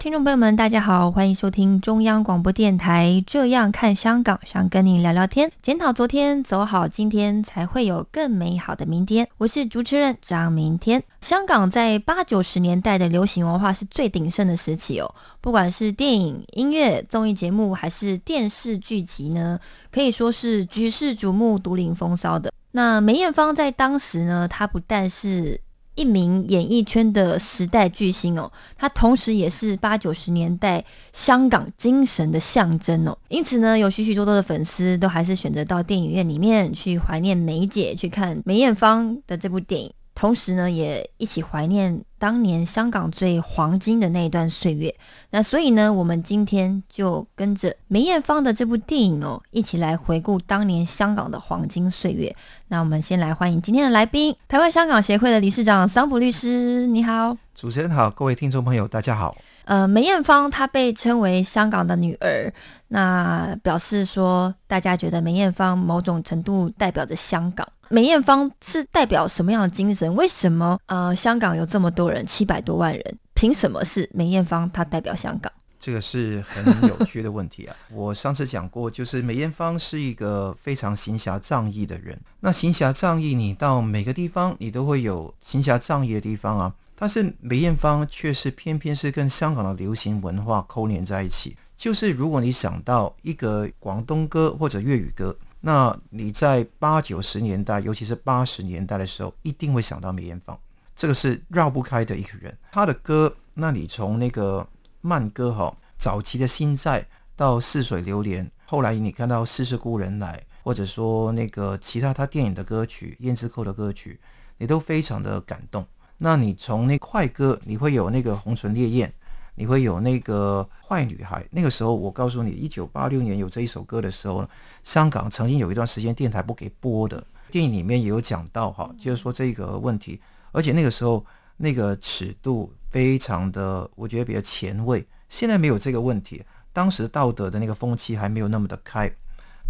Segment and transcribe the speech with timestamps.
[0.00, 9.28] 听众朋友们，大家好，欢迎收听中央广播电台《这样看香港》，想跟你聊聊天，检讨昨天，走好今天，才会有更美好的明天。
[9.36, 11.02] 我是主持人张明天。
[11.20, 19.60] 香港在八九十年代的流行文化是最鼎盛的时期哦，不管是电影、音乐、综艺节目，还是电视剧集呢，
[19.92, 22.50] 可以说是举世瞩目、独领风骚的。
[22.70, 25.60] 那梅艳芳在当时呢，她不但是
[25.96, 33.16] 一名演艺圈的时代巨星哦，他同时也是八九十年代香港精神的象征哦。
[33.28, 39.92] 因此呢，有许许多多的粉丝都还是选择到电影院里面去怀念梅姐，去看梅艳芳的这部电影。
[40.14, 44.94] 同时呢，也一起怀念当年香港最黄金的那一段岁月。
[45.30, 52.36] 那所以呢，我们今天就跟着梅艳芳的这部电影哦，一起来回顾当年香港的黄金岁月。
[52.68, 57.34] 那我们先来欢迎今天的来宾，台湾香港协会的理事长桑普律师，你好。
[57.54, 59.34] 主持人好，各位听众朋友，大家好。
[59.64, 62.52] 呃，梅艳芳她被称为香港的女儿，
[62.88, 67.66] 那表示说，大家觉得梅艳芳某种程度代表着香港。
[67.88, 70.14] 梅艳芳是代表什么样的精神？
[70.14, 75.52] 为什么呃香港有这么多人，七百多万人，凭什么是梅艳芳她代表香港？
[75.78, 77.74] 这个是很有趣的问题啊！
[77.90, 82.18] 我上次讲过，就是梅艳芳是一个非常行侠仗义的人。
[82.40, 86.74] 那行侠仗义，你到每个地方，你都会有行侠仗义的地方啊。
[87.00, 91.56] 但是梅艳芳却是偏偏是跟香港的流行文化扣连在一起。
[91.74, 100.60] 就是如果你想到一个广东歌或者粤语歌，那你在八九十年代，尤其是八十年代的时候，一定会想到梅艳芳，
[100.94, 102.54] 这个是绕不开的一个人。
[102.70, 104.68] 她的歌，那你从那个
[105.00, 114.20] 慢歌哈，早期的心在到似水流年，后来你看到世事故人来，或者说那个其他他电影的歌曲、胭脂扣的歌曲，
[114.58, 115.86] 你都非常的感动。
[116.22, 119.10] 那你从那快歌，你会有那个红唇烈焰，
[119.54, 121.42] 你会有那个坏女孩。
[121.50, 124.46] 那个时候，我告诉你，一九八六年有这一首歌的时候，
[124.84, 130.20] 香港曾经有一段时间电台不给播的，电影里面也有讲到哈，就是说这个问题。
[130.52, 131.24] 而且那个时候
[131.56, 135.02] 那个尺度非常的，我觉得比较前卫。
[135.30, 139.10] 现在没有这个问题，当时道德的那个风气还没有那么的开。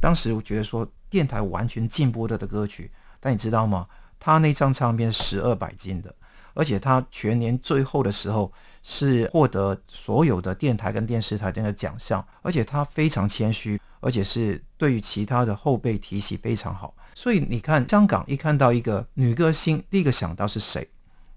[0.00, 2.90] 当时我觉得说电台完全禁播的的歌曲，
[3.20, 3.86] 但你知道吗？
[4.18, 6.12] 他那张唱片十二百斤的。
[6.54, 8.52] 而且他全年最后的时候
[8.82, 16.94] 是获得所有的电台跟电视台的那个奖项，而且他非常谦虚，而且是对于其他的后辈提携非常好。
[17.14, 20.88] 所以你看，香港一看到一个女歌星，第一个想到是谁？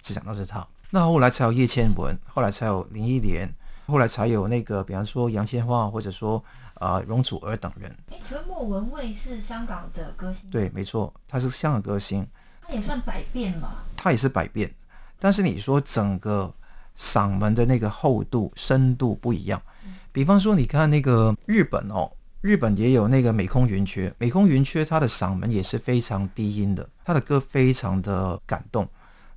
[0.02, 0.66] 只想到是她。
[0.92, 3.52] 那后来才有叶倩文，后来才有林忆莲，
[3.88, 6.42] 后来才有那个，比方说杨千嬅，或者说
[6.76, 7.94] 啊、呃、容祖儿等人。
[8.12, 10.50] 哎，请问莫文蔚是香港的歌星？
[10.50, 12.26] 对，没错，她是香港歌星。
[12.62, 13.84] 她也算百变嘛？
[13.98, 14.74] 她也是百变。
[15.24, 16.54] 但是你说整个
[16.98, 19.62] 嗓门的那个厚度、深度不一样，
[20.12, 22.12] 比方说你看那个日本哦，
[22.42, 28.86] 日本也有那个美空云缺，美空云缺他的嗓门也是非常低音的，他的歌非常的感动。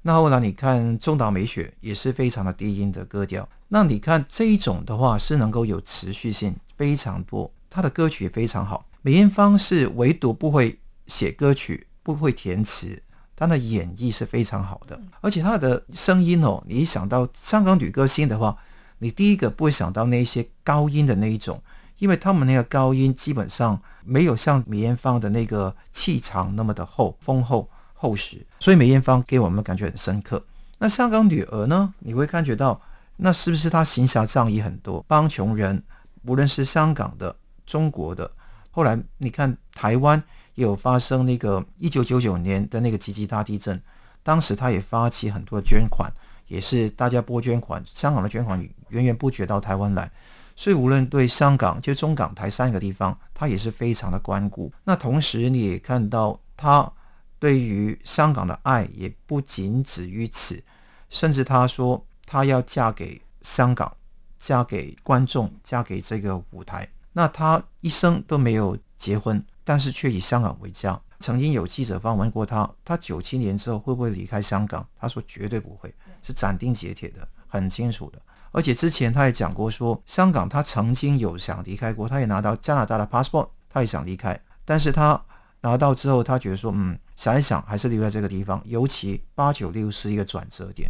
[0.03, 8.85] 那后来你看中岛美雪也是非常的低音的歌调，那你看这一种的话是能够有持续性非常多，他的歌曲也非常好。
[9.03, 13.01] 梅艳芳是唯独不会写歌曲，不会填词。
[13.37, 18.57] 她的演绎是非常好的，而且她的声音哦，你一想到香港女歌星的话，
[18.99, 21.63] 你第一个不会想到那些高音的那一种，
[21.99, 30.43] 因为他们那个高音基本上没有像梅艳芳的那个气场那么的厚、丰厚、厚实，所以梅艳芳给我们感觉很深刻。
[30.79, 32.81] 那香港女儿呢，你会感觉到
[33.17, 35.83] 那是不是她行侠仗义很多，帮穷人，
[36.25, 37.37] 无论是香港的、
[37.67, 38.31] 中国的，
[38.71, 40.23] 后来你看台湾。
[40.57, 43.81] 也有发生那个一九九九年的那个吉吉大地震，
[44.23, 46.13] 当时他也发起很多捐款，
[46.49, 50.11] 也是大家拨捐款，香港的捐款源源不绝到台湾来，
[50.57, 54.73] 所以无论对香港就中港台三个地方，他也是非常的关顾。
[54.85, 56.91] 那同时你也看到他
[57.39, 60.63] 对于香港的爱也不仅止于此，
[61.11, 63.95] 甚至他说他要嫁给香港，
[64.39, 66.89] 嫁给观众，嫁给这个舞台。
[67.13, 70.99] 那他一生都没有结婚，但是却以香港为家。
[71.19, 74.87] 曾经有记者访问过他，他九七年之后会不会离开香港？
[74.97, 75.93] 他说绝对不会，
[76.23, 78.23] 是斩钉截铁的，很清楚的。
[78.53, 85.21] 而且之前他也讲过，说香港他曾经有想离开过，他也拿到加拿大的 passport，他也想离开，但是他
[85.63, 88.63] 拿到之后，他觉得说，嗯，想一想还是留在这个地方。
[88.67, 90.89] 尤其八九六是一个转折点，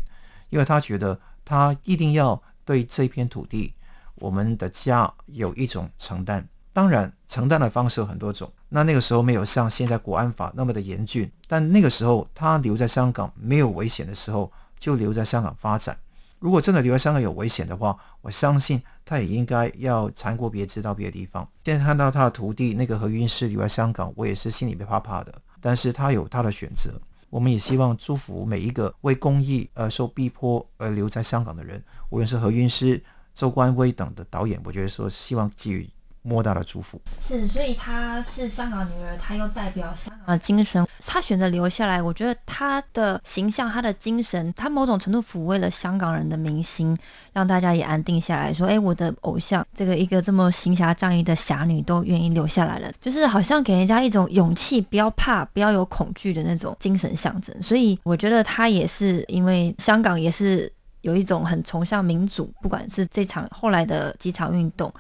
[0.51, 3.73] 因为他觉得他一定要对这片土地，
[4.17, 6.47] 我们的家有一种承担。
[6.73, 8.53] 当然，承担的方式有很多种。
[8.69, 15.97] 那那个时候没有像现在国安法那么的严峻，但那个时候他留在香港没有危险的时候，就留在香港发展。
[16.39, 21.49] 如果真的留在香港有危险的话，我相信他也应该要残国别知到别的地方。
[21.65, 25.33] 现在看到他的徒弟那个何韵诗留在香港，我也是心里面怕怕的。
[25.61, 33.03] 但是他有他的选择，我们也希望祝福每一个为公益而受逼迫而留在香港的人，无论是何韵诗、
[33.33, 35.89] 周冠威等的导演，我觉得说希望给予。
[36.27, 42.03] 莫大的祝福是，所以她是香港女儿，她又代表香港的精神，她选择留下来。
[42.03, 46.99] 我觉得她的形象、她的精神，她某种程度抚慰了香港人的民心，
[47.33, 48.53] 让大家也安定下来。
[48.53, 57.55] 说，哎，我的偶像，这个一个这么行侠仗义的侠女都愿意留下来了，就是好像给人家一种勇气，不要怕，不要有恐惧的那种精神象征。
[57.63, 60.71] 所以我觉得她也是因为香港也是
[61.03, 64.93] 有一种很崇尚民主，不管是这场后来的几场运动。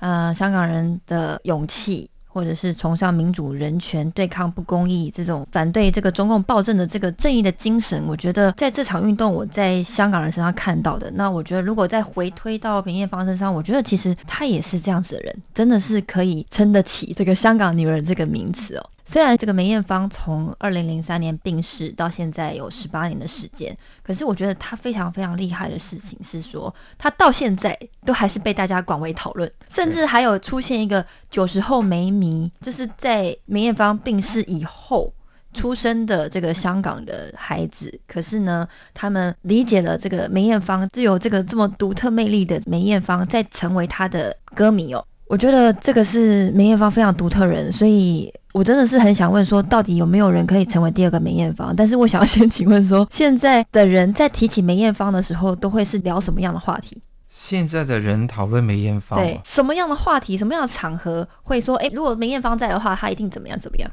[0.00, 11.10] 呃，香港人的勇气，或者是崇尚民主、人权、对抗不公义这种反对这个中共暴政的这个正义的精神，我觉得在这场运动，我在香港人身上看到的。
[11.14, 18.90] 那我觉得，如果再回推到梅艳芳身上，我觉得其实她也是这样子的人，真的是可以撑得起这个香港女人这个名词哦。
[19.08, 35.12] 虽然这个梅艳芳从二零零三年病逝到现在有十八年的时间，可是我觉得她非常非常厉害的事情是说，她到现在都还是被大家广为讨论，甚至还有出现一个九十后梅迷，就是在梅艳芳病逝以后
[35.54, 45.06] 出生的这个香港的孩子，可是呢，他们理解了这个梅艳芳，具有这个这么独特魅力的梅艳芳，在成为她的歌迷哦。
[45.28, 48.32] 我觉得这个是梅艳芳非常独特人，所以。
[48.56, 51.76] 我真的是很想问说，到底有没有人可以成为第二个梅艳芳？
[51.76, 57.02] 但是我想要先请问说，现在的人在提起梅艳芳的时候，都会是聊什么样的话题？
[57.28, 63.90] 现在的人讨论梅艳芳，对什么样的话题、什么样的场合会说，哎，如果梅艳芳在的话，她一定怎么样怎么样？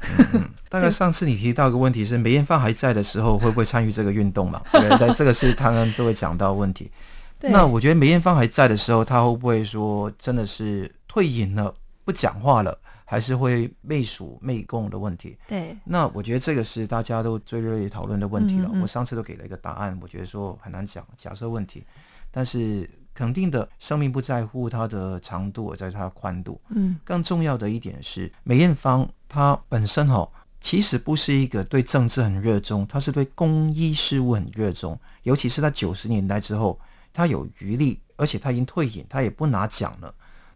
[0.70, 4.62] 大概上次你提到一个问题是，梅艳芳还在的时候，会不会参与这个运动嘛？
[4.72, 6.90] 对，但这个是他们都会讲到问题。
[7.40, 11.72] 那我觉得梅艳芳还在的时候，她会不会说真的是退隐了，
[12.04, 12.76] 不讲话了？
[13.04, 15.38] 还是会媚属媚共的问题。
[15.46, 18.68] 对，那我觉得这个是大家都最热烈讨论的问题了。
[18.82, 21.84] 我上次都给了一个答案，我觉得说很难讲假设问题，
[22.32, 26.60] 但是肯定的，生命不在乎它的长度，而在它的宽度。
[26.70, 30.28] 嗯，更重要的一点是，梅艳芳她本身哈，
[30.60, 34.98] 其实不是一个对政治很热衷，她是对公益事务很热衷。
[35.22, 36.76] 尤其是在九十年代之后，
[37.12, 40.12] 她有余力，而且她已经退隐，她也不拿奖了，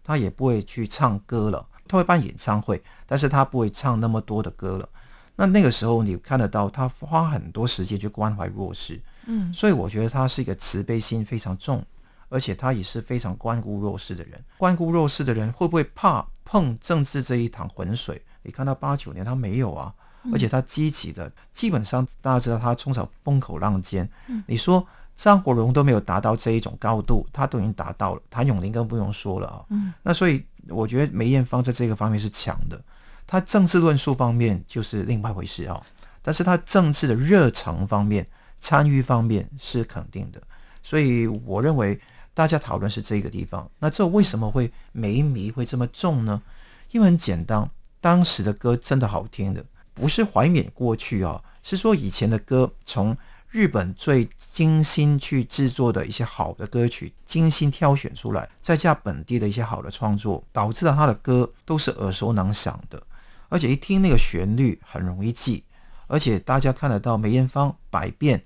[0.08, 1.66] 她也不会去唱歌了。
[1.86, 4.88] 他会办演唱会，但是他不会唱那么多的歌了。
[5.36, 11.82] 那那个时候你看得到他花很多时间去关怀弱势，嗯，所以我觉得他是一个慈悲心非常重，
[12.28, 14.38] 而且他也是非常关顾弱势的人。
[14.58, 18.20] 关顾弱势的人会不会怕碰政治这一趟浑水？
[18.42, 19.94] 你看到八九年他没有啊，
[20.30, 24.06] 而且他积极的，基本上大家知道他从小风口浪尖。
[24.46, 24.86] 你说
[25.18, 28.22] 张国荣都没有达到这一种高度，他都已经达到了。
[28.30, 30.42] 谭咏麟更不用说了啊，嗯，那所以。
[30.70, 32.78] 我觉得梅艳芳在这个方面是强的，
[33.26, 35.80] 她政治论述方面就是另外一回事啊。
[36.20, 38.26] 但是她政治的热诚方面、
[38.58, 40.38] 参与方面是肯定的，
[40.82, 41.98] 所以我认为
[42.34, 43.66] 大家讨论是这个地方。
[43.78, 46.42] 那这为什么会梅迷会这么重呢？
[46.90, 47.70] 因为很简单，
[48.02, 53.16] 当时的歌真的好听的，不是怀缅过去啊，是说以前的歌从。
[53.50, 63.02] 日本最精心去制作的一些好的歌曲，精心挑选出来，再加本地的一些好的创作，导致了他的歌都是耳熟能详的，
[63.48, 65.64] 而且一听那个旋律很容易记，
[66.08, 68.42] 而且大家看得到梅艳芳百变，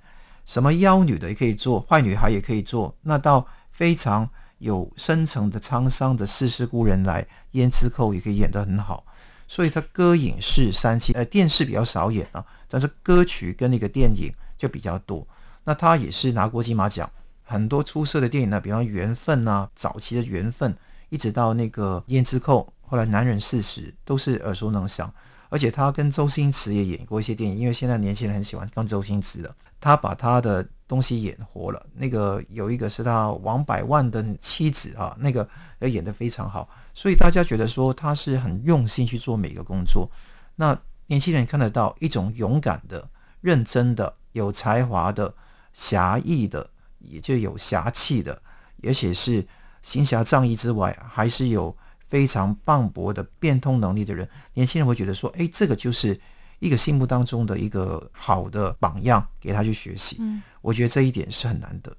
[0.46, 9.04] 什么妖女的也可以做，坏女孩也可以做，那到非常有深层的沧桑的世事故人来，胭脂扣也可以演得很好，
[9.48, 14.32] 所以他歌影视三栖，呃，电视比较少演啊，但是歌曲跟那个电影。
[14.62, 15.26] 就比较多，
[15.64, 17.10] 那他也是拿过金马奖，
[17.42, 20.72] 很多出色的电影呢，比方《缘分》呐，早期的《缘分》，
[21.08, 25.12] 一直到那个《胭脂扣》，后来《男人四十》都是耳熟能详。
[25.48, 31.84] 而且他跟周星驰也演过一些电影，因为现在年轻人很喜欢看周星驰的，他把他的东西演活了。
[31.94, 35.46] 那个有一个是他王百万的妻子啊，那个
[35.80, 40.08] 也演得非常好，所以大家觉得说他是很用心去做每个工作。
[40.54, 40.78] 那
[41.08, 43.06] 年轻人看得到一种勇敢的、
[43.42, 45.34] 认真的、有才华的、
[45.72, 48.42] 侠义的，也就有侠气的，
[48.82, 49.46] 而且是
[49.82, 54.28] 行侠仗义之外，还是有非常磅礴的变通能力的人。
[54.54, 56.18] 年轻人会觉得说，哎，这个就是
[56.58, 60.16] 一个心目当中的一个好的榜样，给他去学习。
[60.20, 61.96] 嗯，我觉得这一点是很难得。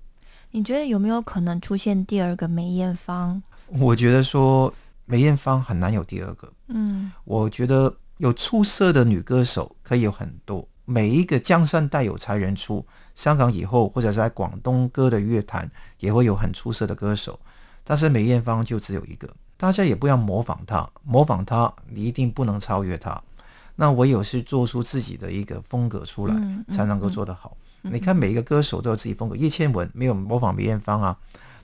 [0.52, 3.42] 你觉得有没有可能出现第二个梅艳芳？
[3.68, 4.74] 我觉得说
[5.06, 6.52] 梅艳芳很难有第二个。
[6.68, 7.96] 嗯，我觉得。
[8.18, 12.86] 有出色的女歌手可以有很多，每一个江山代有才人出。
[13.16, 17.40] 香港以后或者在广东歌的乐坛也会有很出色的歌手，
[17.84, 23.22] 但是梅艳芳就只有一个，大家也不要模仿她，模仿她你一定不能超越她。
[23.75, 26.36] 那唯有是做出自己的一个风格出来，
[26.70, 27.56] 才能够做得好。
[27.82, 31.18] 你看每一个歌手都有自己风格，叶倩文没有模仿梅艳芳啊，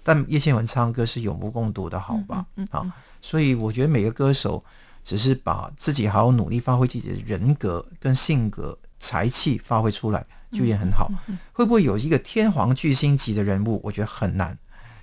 [0.04, 2.46] 但叶倩文唱歌是有目共睹的，好吧？
[2.72, 4.64] 啊，所以我觉得每个歌手。
[5.02, 11.10] 只是把自己好好努力发挥自己的人格跟性格才气发挥出来，就也很好。
[11.54, 13.80] 会不会有一个天皇巨星级的人物？
[13.84, 14.58] 我觉得很难，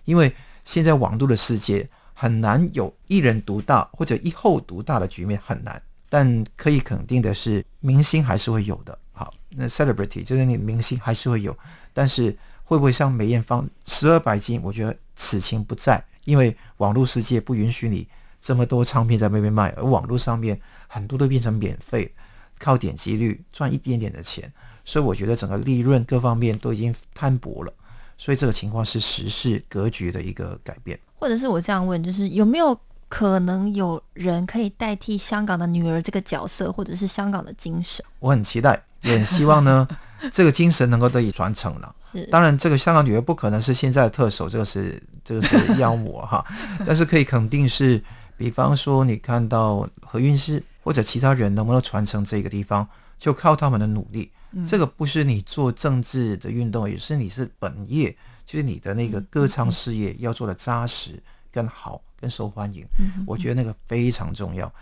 [0.04, 0.32] 因为
[0.64, 5.80] 现在网络的世界很难有一人独大或者一后独大的局面很难。
[6.08, 8.96] 但可以肯定的是，明星还是会有的。
[9.12, 11.56] 好，那 celebrity 就是你明星还是会有，
[11.92, 14.60] 但是会不会像梅艳芳十二百金？
[14.62, 18.06] 我觉得此情不在，因为网络世界不允许你。
[18.40, 22.14] 这么多唱片在那边卖，而网络上面很多都变成免费，
[22.58, 24.50] 靠点击率赚一点点的钱，
[24.84, 27.72] 所以我觉得整个利润各方面都已经摊薄了，
[28.16, 30.98] 所以这个情况是时事格局的一个改变。
[31.14, 38.04] 或者是我这样问，就是有没有可能有人可以代替香港的女儿这个角色，或者是香港的精神？
[38.18, 39.86] 我很期待，也很希望呢，
[40.32, 41.94] 这个精神能够得以传承了。
[42.12, 46.44] 是，当然这个香港女儿不可能是现在的特首，这个是这个是妖魔哈，
[46.86, 48.02] 但是可以肯定是。
[48.38, 52.88] 比方说，你看到何韵诗或者其他人能不能传承这个地方，
[53.18, 54.30] 就靠他们的努力。
[54.64, 61.20] 这个不是你做政治的运动，也是你是本业，就是你的那个歌唱事业要做的扎实、
[61.52, 62.86] 更好、更受欢迎。
[63.26, 64.72] 我觉得那个非常重要。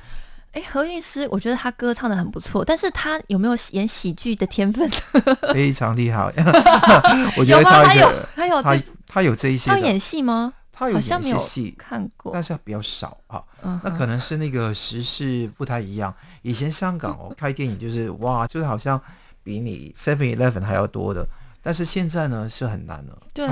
[0.52, 4.86] 哎，何韵诗，我觉得他歌唱的很不错，但是他有没有演喜剧的天分？
[5.54, 6.30] 非常厉害。
[7.38, 9.70] 我觉得他有，他有他他有这一些。
[9.70, 10.52] 他演戏吗？
[10.76, 13.44] 他有演些戏看过，但是比较少哈。
[13.62, 16.12] 那可能是那个时事不太一样。
[16.42, 19.00] 以前香港哦，开电影就是哇， 就是好像
[19.44, 21.24] 比你 Seven Eleven 还要多的。
[21.62, 23.46] 但是现在呢是很难了，对，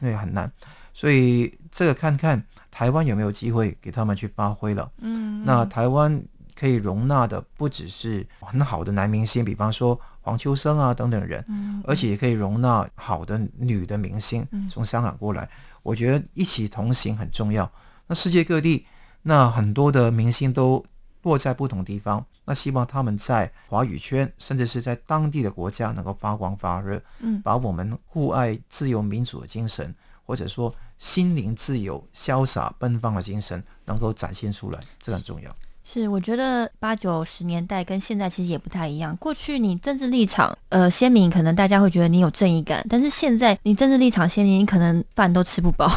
[0.00, 0.50] 对，很难。
[0.92, 4.90] 所以这个看看台湾有没有机会给他们去发挥了。
[4.98, 6.20] 嗯，那台湾
[6.56, 11.42] 可以容纳的不只是很好的男明星，比方说黄秋生啊等等人，
[11.86, 15.48] 而且也可以容纳好的女的明星从香港过来。
[15.84, 17.70] 我觉得一起同行很重要。
[18.08, 18.84] 那世界各地，
[19.22, 20.84] 那很多的明星都
[21.22, 22.26] 落在不同地方。
[22.46, 27.00] 那希望他们在华语圈，甚至是在当地的国家，能够发光发热。
[27.20, 29.94] 嗯，把我们酷爱自由民主的精神，
[30.26, 35.56] 或者说心灵自由、潇洒奔放的精神，能够展现出来，这很重要。
[35.83, 39.15] 是，我觉得八九十年代跟现在其实也不太一样。
[39.17, 45.87] 过去你政治立场呃鲜明，可能大家会觉得你有正义感，但是现在你政治立场鲜明，你可能饭都吃不饱。
[45.87, 45.93] 没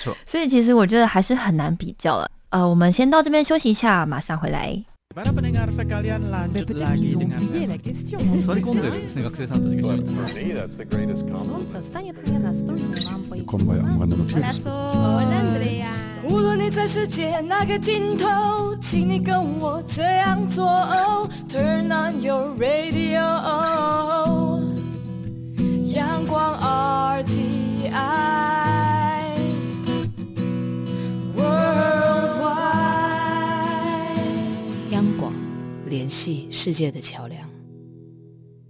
[0.00, 2.28] 错，所以其实我觉得还是很难比较了。
[2.50, 4.82] 呃，我们先到这边休息一下，马上回来。
[5.14, 7.38] Para pendengar sekalian lanjut lagi dengan
[8.44, 15.88] Sorry konderu sen学生さんたちが一緒に That's the greatest compliment こんばんは、マンダのティーです Hola Andrea
[16.29, 20.65] 无论你在世界哪个尽头，请你跟我这样做。
[21.49, 23.19] Turn on your radio，
[25.93, 28.23] 阳光 RTI。
[35.85, 37.52] 联系世界的桥梁。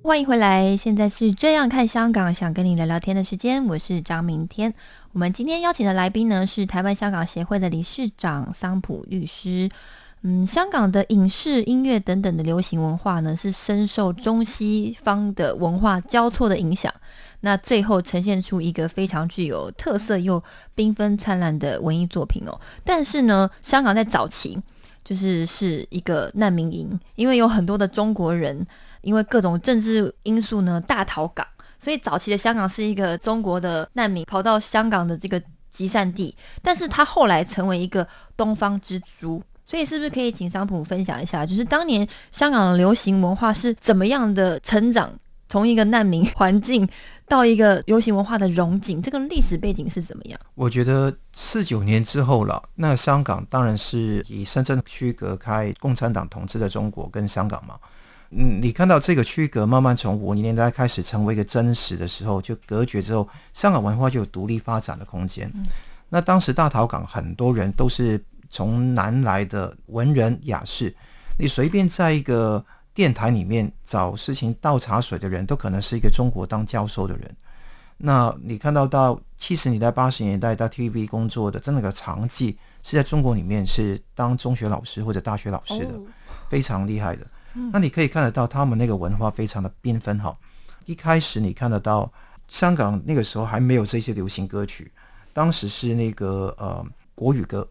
[0.06, 3.66] 欢迎回来，现在是这样看香港，想跟你聊聊天的时间。
[3.66, 4.74] 我是张明天。
[5.14, 9.70] 我们今天邀请的来宾呢，是台湾香港协会的理事长桑普律师。
[10.24, 16.94] 嗯，香港的影视、音乐等等的流行文化呢，是深受中西方的文化交错的影响，
[17.40, 20.44] 那最后呈现出一个非常具有特色又
[20.76, 22.60] 缤纷灿烂的文艺作品哦。
[22.84, 24.62] 但是呢，香港在早期。
[25.06, 28.66] 就是是一个难民营，因为有很多的中国人，
[29.04, 31.46] 因为各种政治因素呢大逃港，
[31.80, 45.12] 所以早期的香港是一个中国的难民跑到香港的这个集散地，但是他后来成为一个东方之珠，所以是不是可以请桑普分享一下，就是当年香港的流行文化是怎么样的成长，
[45.48, 46.90] 从一个难民环境。
[47.26, 50.40] 到一个流行文化的融景，这个历史背景是怎么样？
[50.56, 57.76] 我觉得四九年之后了，那香港当然是以深圳区隔开共产党统治的中国跟香港嘛。
[58.36, 65.52] 嗯，你看到这个区隔慢慢从五零年代开始成为一个真实的时候，就隔绝之后，香港文化就有独立发展的空间。
[66.10, 70.94] 那当时大逃港很多人都是从南来的文人雅士，
[71.38, 72.64] 你随便在一个
[72.94, 77.36] 电台里面找事情倒茶水的人都可能是一个中国当教授的人。
[77.98, 85.94] 那你看到到七十年代、八十年代到 TVB 工作的，真的个长记是在中国里面是当中学老师或者大学老师的，
[86.50, 87.26] 非常厉害的。
[87.72, 90.36] 那你可以看得到他们那个文化非常的缤纷哈。
[90.86, 92.12] 一开始你看得到
[92.48, 94.92] 香港那个时候还没有这些流行歌曲，
[95.32, 97.68] 当时是那个呃国语歌，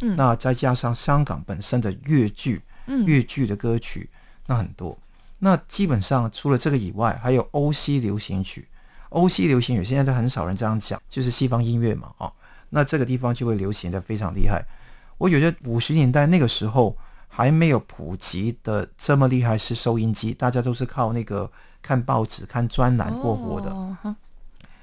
[0.00, 4.08] 嗯，那再加上香港本身的粤剧，嗯，粤剧的歌曲
[4.46, 4.98] 那很多。
[5.38, 8.66] 那基本上除了这个以外，还有欧西流行曲。
[9.10, 12.32] 欧西流行曲现在都很少人这样讲，就是西方音乐嘛，啊，
[12.70, 14.64] 那这个地方就会流行的非常厉害。
[15.16, 16.96] 我觉得五十年代那个时候。
[17.28, 24.16] 还没有普及的这么厉害是收音机，大家都是靠那个看报纸、看专栏过活的。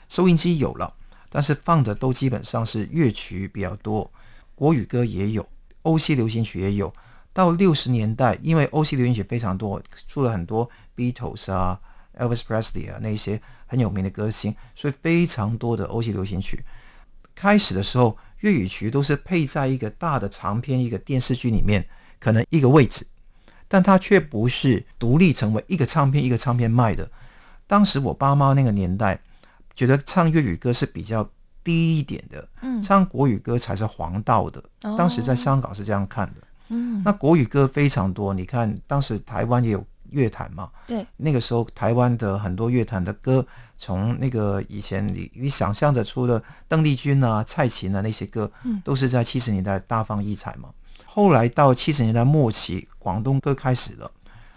[0.07, 0.93] 收音机有了，
[1.29, 4.09] 但是放的都基本上是乐曲比较多，
[4.53, 5.45] 国语歌也有，
[5.81, 6.93] 欧系流行曲也有。
[7.33, 11.77] 到六十年代，因为欧系流行曲非常多，出了很多 Beatles 啊、
[12.17, 16.63] Elvis Presley 啊那些很有名的歌星，所以非常多的欧系流行曲。
[17.33, 21.85] 开始的时候，粤语曲都是配在一个大的长篇一个电视剧里面。
[22.19, 23.05] 可能一个位置，
[23.67, 27.09] 但它却不是独立成为一个唱片一个唱片卖的。
[27.67, 29.19] 当时我爸妈那个年代，
[29.75, 31.27] 觉得唱粤语歌是比较
[31.63, 34.63] 低一点的，嗯，唱国语歌才是黄道的。
[34.97, 38.33] 当时在香港是这样看的，嗯，那国语歌非常多。
[38.33, 43.45] 你看，当时台湾也有乐坛嘛，对，那个时候台湾的很多乐坛的歌，
[43.77, 50.69] 从那个以前你你想象得出的邓丽君啊、蔡琴啊那些歌，嗯，都是在七十年代大放异彩嘛。
[51.15, 54.11] 后来到七十年代末期，广东歌开始了。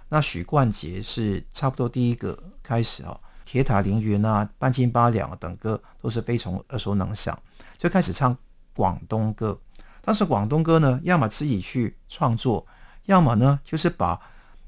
[0.08, 7.38] 那许冠杰是差不多第一个开始啊，《铁塔凌云》啊，《半斤八两》等歌都是非常耳熟能详，
[7.76, 8.36] 就开始唱
[8.74, 9.56] 广东歌。
[10.00, 12.66] 但是广东歌呢，要么自己去创作，
[13.04, 14.20] 要么呢就是把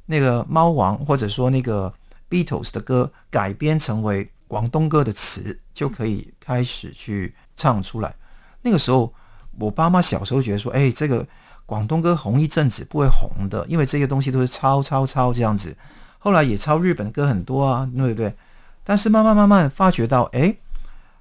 [0.07, 1.93] 那个猫王或者说那个
[2.29, 8.15] Beatles 的歌改编成为广东歌的词，就可以开始去唱出来。
[8.63, 9.13] 那个时候，
[9.59, 11.27] 我爸妈小时候觉得说，哎，这个。
[11.71, 15.73] 广东歌红一阵子不会红的，因为这些东西都是抄抄抄这样子。
[16.19, 18.35] 后来也抄日本歌很多啊，对不对？
[18.83, 20.53] 但是慢慢慢慢发觉到，哎，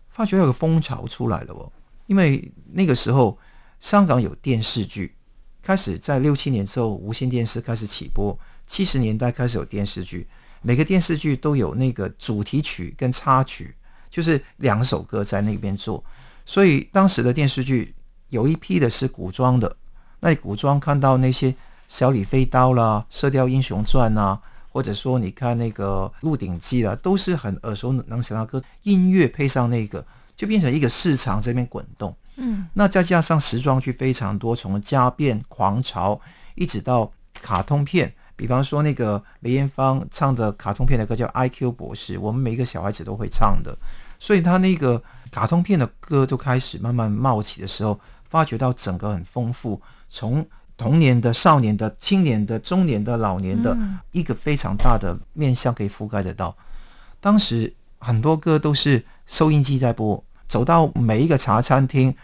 [0.09, 1.71] 发觉有个风潮出来了哦。
[2.07, 3.37] 因为那个时候
[3.79, 5.13] 香港有电视剧，
[5.61, 8.35] 开始在六七年之后无线电视开始起播，
[8.65, 10.27] 七十年代开始有电视剧，
[10.63, 13.75] 每个电视剧都有那个主题曲跟插曲，
[14.09, 16.03] 就是两首歌在那边做。
[16.43, 17.93] 所以当时的电视剧
[18.29, 19.75] 有一批的是古装的。
[20.21, 21.55] 那你古装看到那些
[21.87, 24.39] 小李飞刀啦、射雕英雄传啊，
[24.71, 30.05] 或者说你看那个鹿鼎记啦，都是很耳熟能详的歌，音乐配上那个，
[30.35, 32.15] 就变成一个市场这边滚动。
[32.35, 36.19] 嗯，那再加上时装剧非常多，从家变狂潮
[36.55, 43.77] 一直到卡通片，比方说那个梅艳芳唱的卡通片的歌叫《I.Q 博士》，我们每一个小孩子都会唱的，
[44.19, 45.01] 所以他那个
[45.31, 49.81] 卡通片的歌就开始慢慢冒起的时候，发觉到整个很丰富。
[50.09, 50.45] 从
[50.75, 53.77] 童年的、少年的、青年的、中年的、老年的
[54.11, 56.55] 一个非常大的面向可以覆盖得到。
[57.19, 62.15] 当时很多歌都是收音机在播，走到每一个茶餐厅、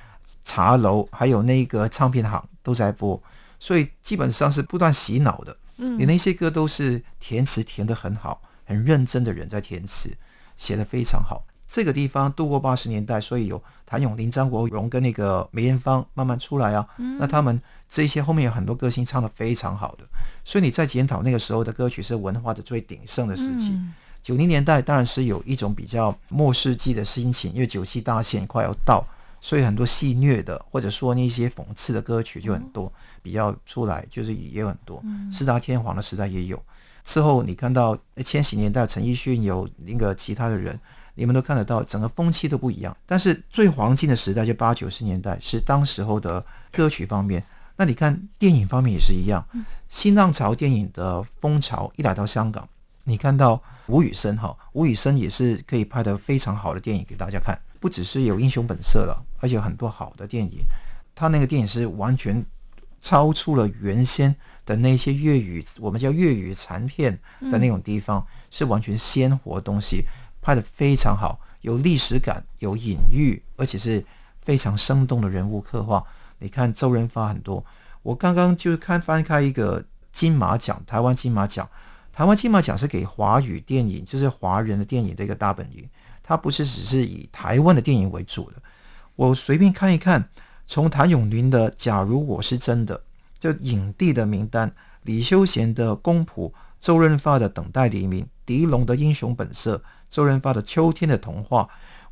[0.43, 3.21] 茶楼，还有那个唱片行都在播，
[3.60, 5.58] 所以基本上是不断洗脑的。
[5.78, 10.15] 嗯，你那些歌都是填词填得很好，很认真的人在填词，
[10.56, 11.43] 写得非常好。
[11.67, 16.88] 这个地方度过八十年代，所以有谭咏麟、张国荣跟那个梅艳芳慢慢出来啊。
[17.19, 20.06] 那他们这些后面有很多歌星唱的非常好的，
[20.43, 23.75] 所以你在检讨那个时候的歌曲是文化的最鼎盛的时期。
[24.21, 29.04] 九零年代当然是有一种比较末世纪的心情，因为九七大限快要到，
[29.41, 35.04] 所以很多戏谑的或者说那些讽刺的歌曲就很多，比较出来就是也有很多。
[35.32, 36.60] 四大天王的时代也有，
[37.04, 40.80] 之后你看到千禧年代陈奕迅有那个其他的人。
[41.15, 42.95] 你们都看得到，整个风气都不一样。
[43.06, 47.43] 但是最黄金的时代就八九十年代，是当时候的歌曲方面。
[47.78, 49.45] 那你看电影方面也是一样，
[49.89, 52.67] 新浪潮电影的风潮一来到香港，
[53.04, 60.60] 你看到吴宇森哈，吴宇森也是可以拍的非常好的电影给大家看，不只是有英雄本色了，而且很多好的电影。
[61.13, 62.45] 他那个电影是完全
[63.01, 64.34] 超出了原先
[64.65, 67.19] 的那些粤语，我们叫粤语残片
[67.51, 70.06] 的那种地方，是完全鲜活东西。
[70.45, 74.05] 拍得非常好，有历史感，有隐喻，而且是
[74.38, 76.05] 非常生动的人物刻画。
[76.38, 77.65] 你看周润发很多，
[78.03, 81.67] 我刚刚就是看翻开一个金马奖，台湾金马奖，
[82.13, 85.84] 台湾金马奖是给华语电影，就是华人的电影的一个大本营，
[86.21, 88.58] 它不是只是以台湾的电影为主的。
[89.15, 90.29] 我随便看一看，
[90.67, 92.95] 从谭咏麟的《假如我是真的》，
[93.39, 96.51] 就影帝的名单，李修贤的《公仆》。
[96.77, 99.77] 周润发的《等待黎明》，狄龙的《英雄本色》，
[100.15, 101.63] 周润发的《秋天的童话》，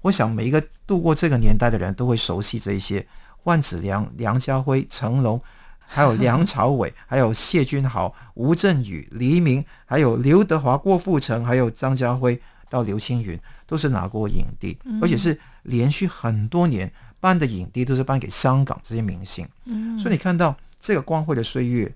[0.01, 3.07] 我想每一个度过这个年代的人都会熟悉这一些。
[3.43, 5.41] 万梓良、梁家辉、成龙，
[5.79, 12.37] 还有梁朝伟， 还有谢君豪、吴镇宇、黎明，还有刘德华、郭富城，还有张家辉
[12.69, 19.47] 到刘青云，都是拿过影帝，而且是连续很多年颁的影帝都是颁给香港这些明星。
[19.97, 21.89] 所以你看到这个光辉的岁月。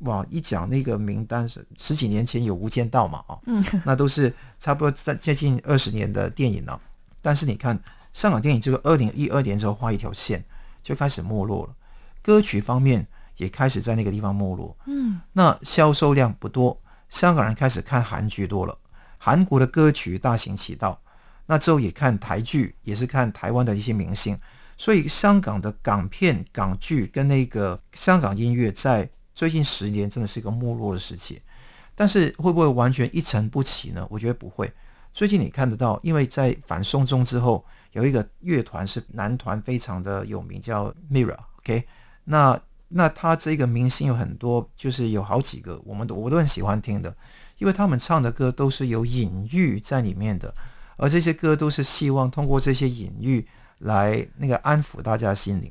[0.00, 0.24] 哇！
[0.30, 6.80] 一讲那个名单是十几年前有《无间道》嘛，啊，嗯，那都是差不多在接近二十年的电影了。
[7.20, 7.76] 但是你看，
[8.12, 10.44] 香港电影就是二零一二年之后画一条线
[10.84, 11.74] 就开始没落了，
[12.22, 13.04] 歌曲方面
[13.38, 14.76] 也开始在那个地方没落。
[14.86, 18.78] 嗯，那销售量不多，香港人开始看韩剧多了，
[19.18, 21.00] 韩国的歌曲大行其道。
[21.46, 24.38] 那之后也看台剧，也是看台湾的一些明星。
[24.76, 29.10] 所以香港的港片、港剧跟那个香港音乐在。
[29.38, 31.40] 最近十年真的是一个没落的时期，
[31.94, 34.04] 但是会不会完全一成不起呢？
[34.10, 34.68] 我觉得不会。
[35.12, 41.84] 最近你看得到，因为在反送中之后，有一个乐团是男团，非常的有名，叫 Mirror，OK？
[42.24, 47.16] 那那他这个明星有很多，就是有好几个，我们都我都很喜欢听的，
[47.58, 50.52] 因为他们唱的歌都是有隐喻在里面的，
[50.96, 53.46] 而这些歌都是希望通过这些隐喻
[53.78, 55.70] 来那个安抚大家心灵。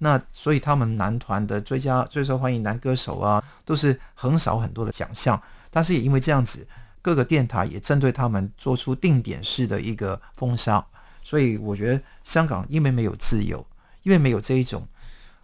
[0.00, 5.40] 那所以他们男团的最佳最受欢迎男歌手啊，都是横扫很多的奖项。
[5.70, 6.64] 但是也因为这样子，
[7.02, 10.86] 各个电台也针对他们做出定点式的一个封杀。
[11.20, 13.66] 所以我觉得香港因为没有自由，
[14.04, 14.86] 因为没有这一种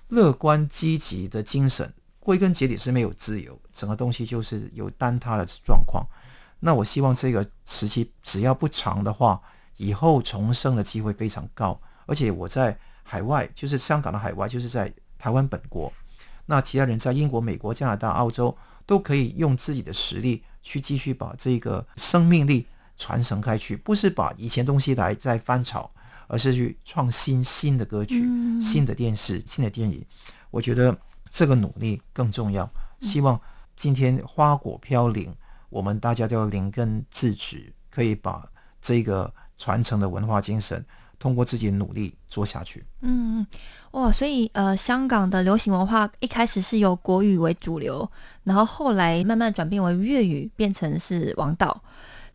[0.08, 6.06] 乐观积极的精神，归根结底是没有自由，整个东西就是有坍塌的状况。
[6.60, 9.40] 那我希望这个时期只要不长的话，
[9.78, 11.80] 以后重生的机会非常高。
[12.06, 12.78] 而且我在。
[13.04, 15.92] 海外就是香港的海外，就是在台湾本国。
[16.46, 25.90] 那其他人在英国、美国、加拿大、澳洲都可以用自己的实力去继续把这个生命力传承开去，不是把以前东西来再翻炒，
[26.26, 28.22] 而是去创新新的歌曲、
[28.60, 30.04] 新的电视、新的电影。
[30.50, 30.96] 我觉得
[31.30, 32.68] 这个努力更重要。
[33.00, 33.40] 希望
[33.74, 35.34] 今天花果飘零，
[35.70, 38.46] 我们大家都要灵根自止，可以把
[38.80, 40.84] 这个传承的文化精神。
[41.24, 42.84] 通过自己的努力做下去。
[43.00, 43.46] 嗯，
[43.92, 48.06] 哇，所以呃，香港的流行文化一开始是由国语为主流，
[48.42, 51.80] 然后后来慢慢转变为粤语，变成是王道。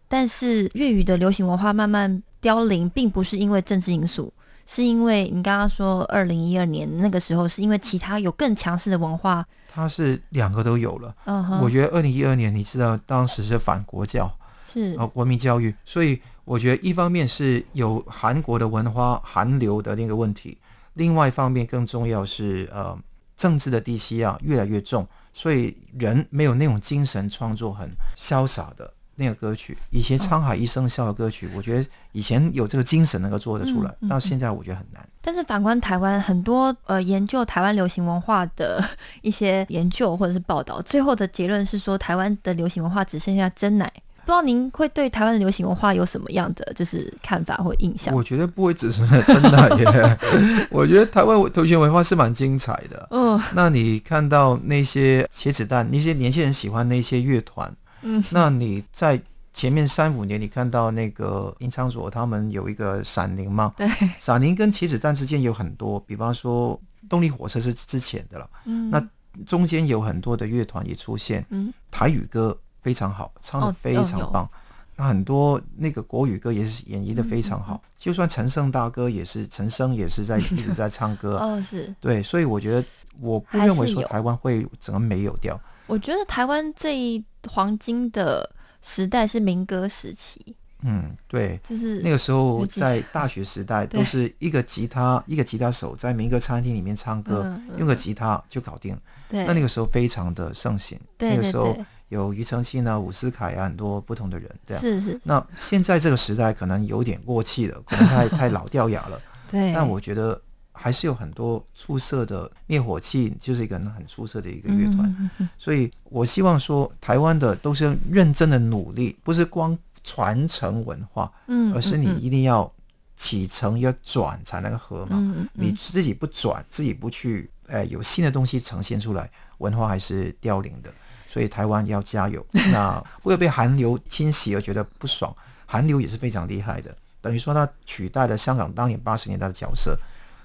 [0.08, 4.34] 但是粤语的流行文化慢慢凋零，并不是因为政治因素，
[4.66, 9.46] 是因为你刚刚说二零一二年那个时候，是因为其他有更强势的文化。
[9.72, 11.16] 它是两个都有了。
[11.26, 16.20] 嗯哼，我觉得二零一二年，你知道当时是反国教，是啊，国民教育，所以。
[16.50, 20.58] 我觉得一方面是有韩国的文化韩流的那个问题，
[20.96, 22.98] 另外一方面更重要是呃
[23.38, 29.78] 政治的低息啊越来越重，所以人没有那种精神创作很潇洒的那个歌曲。
[29.92, 35.08] 以前沧海一声笑的歌曲，我觉得以前有这个精神能够做得出来，到现在我觉得很难。
[35.22, 38.84] 但是反观台湾，很多呃 研究台湾流行文化的
[39.22, 43.94] 一些研究或者是报道，最后的结论是说，台湾的流行文化只剩下真奶。
[44.30, 48.14] 不知道您会对台湾的流行文化有什么样的就是看法或印象？
[48.14, 50.20] 我觉得不会只是真的耶，
[50.70, 53.08] 我觉得台湾流行文化是蛮精彩的。
[53.10, 59.20] 嗯，那你看到那些茄子蛋，那些年轻人喜欢那些乐团，嗯，那你在
[59.52, 63.74] 前面三五年，你看到那个殷昌所他们有一个闪灵嘛？
[63.78, 63.90] 对，
[64.20, 69.04] 闪灵跟茄子蛋之间有很多，比方说动力火车是之前的了，嗯，那
[69.48, 72.56] 中间有很多的乐团也出现，嗯，台语歌。
[72.82, 74.50] 非常好，唱的非常棒。
[74.96, 77.82] 那很多那个国语歌也是演绎的非常好。
[77.98, 81.38] 就算陈胜大哥也是，陈升也是在 一直在唱歌。
[81.38, 82.84] 哦，是对，所以我觉得
[83.22, 85.58] 我不认为说台湾会整个没有掉。
[85.88, 88.50] 我觉得台湾最黄金的
[88.82, 90.54] 时代是民歌时期。
[90.82, 99.00] 嗯，对，就是那个时候在大学时代，都是一个吉他，一个吉他手在民歌餐厅里面唱歌，用个吉他就搞定。
[99.30, 101.00] 对，那那个时候非常的盛行。
[101.18, 101.74] 对那个时候。
[102.10, 104.80] 有庾澄庆啊、伍思凯啊，很多不同的人，对啊。
[104.80, 105.20] 是是。
[105.24, 109.22] 那现在这个时代可能有点过气了，可能太 太老掉牙了。
[109.50, 109.74] 对。
[109.74, 110.40] 但我觉得
[110.72, 115.30] 还是有很多出色的灭火器，就是一个很出色的一个乐团。
[115.38, 122.72] 嗯所以我希望说，台湾的都是认真的努力，不是光传承文化，嗯而是你一定要
[123.16, 125.18] 启程要转才能合嘛。
[125.18, 130.92] 嗯嗯你自己不转，自己不去，呃，有新的东西呈现出来，文化还是凋零的。
[131.30, 132.46] 所以台湾要加油。
[132.74, 135.34] 那为了被韩流侵袭而觉得不爽，
[135.66, 139.98] 韩流也是非常厉害的，等于说它取代了香港当年八十年代的角色。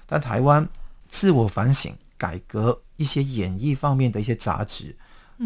[0.05, 0.65] 但台湾
[1.09, 4.95] 自我反省、改革一些演艺方面的一些杂质，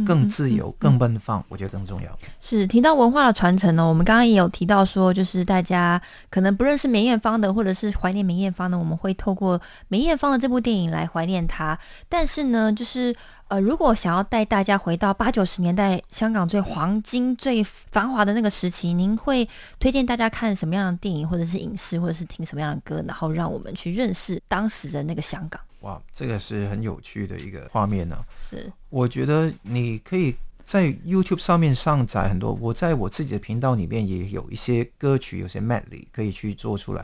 [0.06, 2.20] 更自由、更奔放，我觉得更重要。
[2.42, 6.00] 是提到文化的传承呢，我们刚刚也有提到说，就是大家
[6.30, 11.80] 可能不认识梅艳芳的，或者是怀念梅艳芳呢，我们会透过梅艳芳的这部电影来怀念她。
[12.10, 13.16] 但是呢，就是
[13.50, 19.48] 呃，如果想要带大家回到八九十年代香港最黄金、最繁华的那个时期，您会
[19.80, 25.60] 推荐大家看什么样的电影，或者是影视，或者是听什么样的歌，然后让我们去认识当时的那个香港？
[25.82, 37.04] 哇，这个是很有趣的一个画面呢、是，我觉得你可以在 YouTube 上面上载很多，我在我自己的频道里面也有一些歌曲，有些 medley 可以去做出来。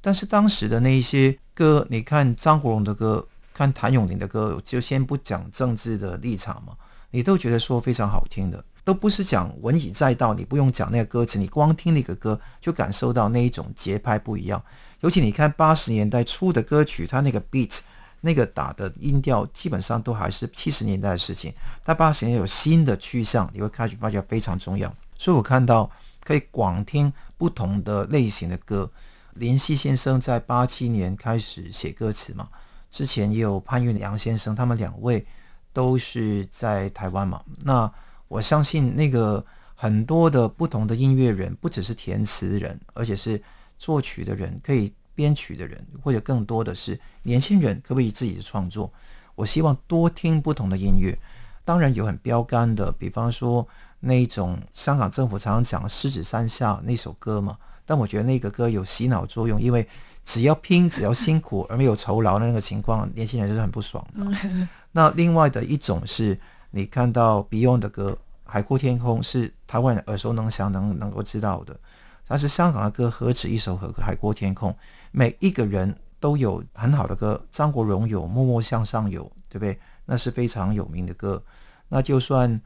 [0.00, 3.24] 但是当时的那一些歌，你看张国荣的歌，
[3.54, 6.74] 看谭咏麟的歌，就先不讲政治的立场嘛，
[7.12, 14.62] 你都觉得说非常好听的，都不是讲文以载道，你不用讲那个歌词，你光听那个歌就感受到那一种节拍不一样。
[15.00, 17.78] 尤其你看八十年代初的歌曲，它那个 beat。
[18.26, 21.52] 那个打的音调基本上都还是七十年代的事情，
[21.84, 24.90] 但八十年代有新的趋向，你会开始发觉非常重要。
[25.18, 25.90] 所以我看到
[26.24, 28.90] 可以广听不同的类型的歌。
[29.34, 32.48] 林夕先生在八七年开始写歌词嘛，
[32.94, 35.26] 之前也有潘岳良先生，他们两位
[35.72, 37.42] 都是在台湾嘛。
[37.64, 37.92] 那
[38.28, 43.42] 我相信那个很多的不同的音乐人，不只是填词人，而且是
[43.76, 44.92] 作曲的人，可以。
[45.16, 48.92] 编曲的人，或者更多的是年轻人，可不可以自己的创作？
[49.36, 51.16] 我希望多听不同的音乐。
[51.64, 53.64] 当然有很标杆的，比方说
[54.00, 57.56] 那种香港政府常常讲《狮子山下》那首歌嘛。
[57.86, 59.86] 但我觉得那个歌有洗脑作用，因为
[60.24, 64.24] 只要拼，只要辛苦而没有酬劳的那个情况，年轻人就是很不爽的。
[64.92, 66.38] 那另外的一种是
[66.70, 68.18] 你看到 Beyond 的歌
[68.50, 71.78] 《海阔天空》，是台湾人耳熟能详、能能够知道的。
[72.26, 74.70] 但是香港的歌何止一首《海海阔天空》？
[75.10, 79.78] 每一个人都有很好的歌，张国荣有《默默向上》有，对不对？
[80.06, 81.42] 那是非常有名的歌。
[81.88, 82.58] 那就算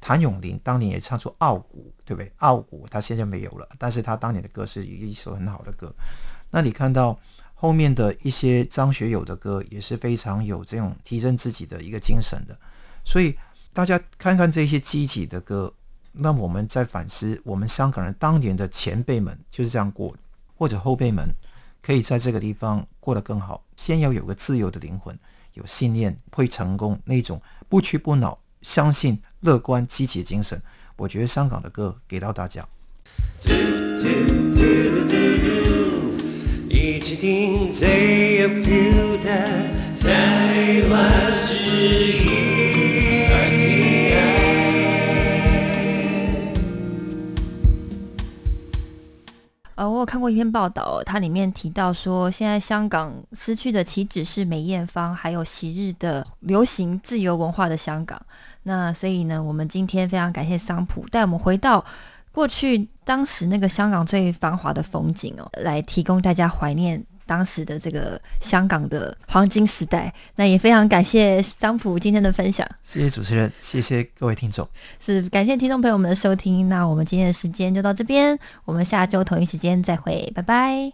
[0.00, 2.28] 谭咏麟当年也唱出《傲骨》，对不对？
[2.38, 5.94] 《傲骨》他现在没有了，但是他当年的歌是一首很好的歌。
[6.50, 7.18] 那你看到
[7.54, 12.56] 后面的一些张学友的歌，也是非常有这种提升自己的一个精神的。
[13.04, 13.36] 所以
[13.72, 15.72] 大家看看这些积极的歌，
[16.12, 20.14] 那我们在反思，我们香港人当年的前辈们就是这样过，
[20.56, 21.28] 或者后辈们。
[21.82, 23.62] 可以在这个地方过得更好。
[23.76, 25.16] 先要有个自由的灵魂，
[25.54, 30.60] 有信念会成功，那种不屈不挠、相信、乐观、积极精神。
[30.96, 32.66] 我觉得香港的歌给到大家。
[36.78, 39.30] 一起听最有 feel 的
[39.98, 42.26] 台湾之音。
[49.76, 58.20] 呃，我有看过一篇报道，它里面提到说，现在香港失去的岂止是梅艳芳，还有昔日的流行自由文化的香港。
[58.64, 61.82] 那所以呢，我们今天非常感谢桑普带我们回到
[62.36, 67.02] 过去当时那个香港最繁华的风景哦，来提供大家怀念。
[67.24, 72.64] 当时的这个香港的黄金时代，那也非常感谢桑普今天的分享。
[72.82, 74.68] 谢谢主持人，谢谢各位听众，
[75.00, 76.68] 是感谢听众朋友们的收听。
[76.68, 80.92] 那我们今天的时间就到这边，我们下周同一时间再会，拜拜。